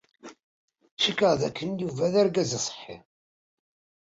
[1.01, 2.97] Cikkeɣ dakken Yuba d argaz aṣeḥḥi.